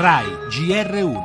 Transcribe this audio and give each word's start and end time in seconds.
RAI 0.00 0.26
GR1 0.48 1.22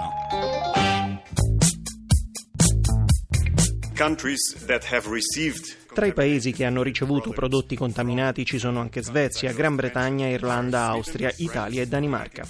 Tra 5.93 6.05
i 6.07 6.13
paesi 6.13 6.51
che 6.51 6.65
hanno 6.65 6.81
ricevuto 6.81 7.29
prodotti 7.29 7.75
contaminati 7.75 8.43
ci 8.45 8.57
sono 8.57 8.79
anche 8.79 9.03
Svezia, 9.03 9.53
Gran 9.53 9.75
Bretagna, 9.75 10.27
Irlanda, 10.27 10.85
Austria, 10.87 11.31
Italia 11.37 11.83
e 11.83 11.87
Danimarca. 11.87 12.47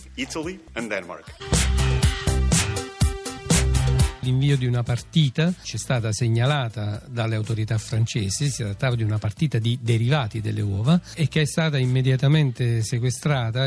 L'invio 4.21 4.55
di 4.55 4.66
una 4.66 4.84
partita 4.84 5.54
ci 5.62 5.76
è 5.76 5.80
stata 5.80 6.14
segnalata 6.14 7.04
dalle 7.10 7.36
autorità 7.36 7.78
francesi, 7.78 8.50
si 8.50 8.64
trattava 8.64 8.96
di 8.96 9.04
una 9.04 9.18
partita 9.18 9.60
di 9.60 9.78
derivati 9.82 10.40
delle 10.40 10.62
uova 10.62 11.02
e 11.16 11.28
che 11.28 11.42
è 11.42 11.46
stata 11.46 11.78
immediatamente 11.78 12.82
sequestrata. 12.82 13.66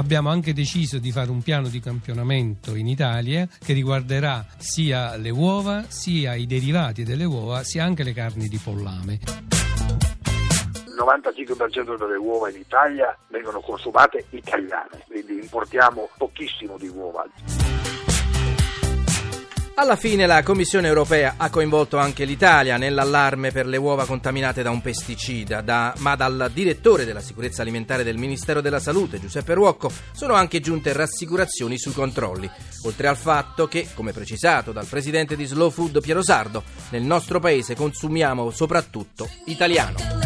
Abbiamo 0.00 0.30
anche 0.30 0.54
deciso 0.54 0.98
di 0.98 1.12
fare 1.12 1.30
un 1.30 1.42
piano 1.42 1.68
di 1.68 1.78
campionamento 1.78 2.74
in 2.74 2.86
Italia 2.86 3.46
che 3.62 3.74
riguarderà 3.74 4.46
sia 4.56 5.14
le 5.16 5.28
uova, 5.28 5.84
sia 5.88 6.34
i 6.34 6.46
derivati 6.46 7.04
delle 7.04 7.24
uova, 7.24 7.62
sia 7.64 7.84
anche 7.84 8.02
le 8.02 8.14
carni 8.14 8.48
di 8.48 8.56
pollame. 8.56 9.18
Il 10.86 10.96
95% 10.98 11.98
delle 11.98 12.16
uova 12.16 12.48
in 12.48 12.56
Italia 12.56 13.14
vengono 13.28 13.60
consumate 13.60 14.24
italiane, 14.30 15.04
quindi 15.06 15.34
importiamo 15.34 16.08
pochissimo 16.16 16.78
di 16.78 16.88
uova. 16.88 17.26
Alla 19.80 19.96
fine 19.96 20.26
la 20.26 20.42
Commissione 20.42 20.88
europea 20.88 21.36
ha 21.38 21.48
coinvolto 21.48 21.96
anche 21.96 22.26
l'Italia 22.26 22.76
nell'allarme 22.76 23.50
per 23.50 23.64
le 23.64 23.78
uova 23.78 24.04
contaminate 24.04 24.62
da 24.62 24.68
un 24.68 24.82
pesticida, 24.82 25.62
da, 25.62 25.94
ma 26.00 26.16
dal 26.16 26.50
direttore 26.52 27.06
della 27.06 27.22
sicurezza 27.22 27.62
alimentare 27.62 28.04
del 28.04 28.18
Ministero 28.18 28.60
della 28.60 28.78
Salute, 28.78 29.18
Giuseppe 29.18 29.54
Ruocco, 29.54 29.90
sono 30.12 30.34
anche 30.34 30.60
giunte 30.60 30.92
rassicurazioni 30.92 31.78
sui 31.78 31.94
controlli, 31.94 32.48
oltre 32.84 33.08
al 33.08 33.16
fatto 33.16 33.68
che, 33.68 33.88
come 33.94 34.12
precisato 34.12 34.70
dal 34.70 34.84
presidente 34.84 35.34
di 35.34 35.46
Slow 35.46 35.70
Food 35.70 36.02
Piero 36.02 36.22
Sardo, 36.22 36.62
nel 36.90 37.02
nostro 37.02 37.40
paese 37.40 37.74
consumiamo 37.74 38.50
soprattutto 38.50 39.30
italiano. 39.46 40.19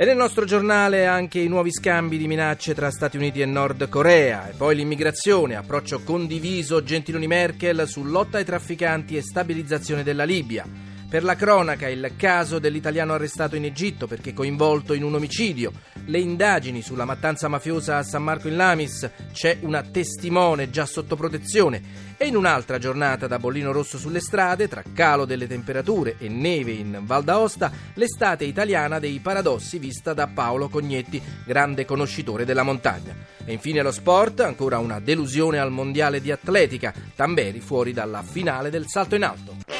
E 0.00 0.04
nel 0.04 0.16
nostro 0.16 0.44
giornale 0.44 1.06
anche 1.06 1.40
i 1.40 1.48
nuovi 1.48 1.72
scambi 1.72 2.18
di 2.18 2.28
minacce 2.28 2.72
tra 2.72 2.88
Stati 2.88 3.16
Uniti 3.16 3.40
e 3.40 3.46
Nord 3.46 3.88
Corea, 3.88 4.48
e 4.48 4.52
poi 4.52 4.76
l'immigrazione, 4.76 5.56
approccio 5.56 6.02
condiviso 6.04 6.84
Gentiloni 6.84 7.26
Merkel 7.26 7.84
su 7.88 8.04
lotta 8.04 8.38
ai 8.38 8.44
trafficanti 8.44 9.16
e 9.16 9.22
stabilizzazione 9.22 10.04
della 10.04 10.22
Libia. 10.22 10.87
Per 11.08 11.24
la 11.24 11.36
cronaca 11.36 11.88
il 11.88 12.12
caso 12.16 12.58
dell'italiano 12.58 13.14
arrestato 13.14 13.56
in 13.56 13.64
Egitto 13.64 14.06
perché 14.06 14.34
coinvolto 14.34 14.92
in 14.92 15.02
un 15.02 15.14
omicidio, 15.14 15.72
le 16.04 16.18
indagini 16.18 16.82
sulla 16.82 17.06
mattanza 17.06 17.48
mafiosa 17.48 17.96
a 17.96 18.02
San 18.02 18.22
Marco 18.22 18.46
in 18.48 18.56
Lamis, 18.56 19.10
c'è 19.32 19.56
una 19.62 19.80
testimone 19.80 20.68
già 20.68 20.84
sotto 20.84 21.16
protezione 21.16 21.80
e 22.18 22.26
in 22.26 22.36
un'altra 22.36 22.76
giornata 22.76 23.26
da 23.26 23.38
bollino 23.38 23.72
rosso 23.72 23.96
sulle 23.96 24.20
strade, 24.20 24.68
tra 24.68 24.82
calo 24.92 25.24
delle 25.24 25.46
temperature 25.46 26.16
e 26.18 26.28
neve 26.28 26.72
in 26.72 27.00
Val 27.04 27.24
d'Aosta, 27.24 27.72
l'estate 27.94 28.44
italiana 28.44 28.98
dei 28.98 29.18
paradossi 29.20 29.78
vista 29.78 30.12
da 30.12 30.26
Paolo 30.26 30.68
Cognetti, 30.68 31.22
grande 31.46 31.86
conoscitore 31.86 32.44
della 32.44 32.64
montagna. 32.64 33.16
E 33.46 33.52
infine 33.54 33.80
lo 33.80 33.92
sport, 33.92 34.40
ancora 34.40 34.76
una 34.76 35.00
delusione 35.00 35.58
al 35.58 35.72
mondiale 35.72 36.20
di 36.20 36.30
atletica, 36.30 36.92
Tamberi 37.16 37.60
fuori 37.60 37.94
dalla 37.94 38.22
finale 38.22 38.68
del 38.68 38.84
salto 38.86 39.14
in 39.14 39.24
alto. 39.24 39.77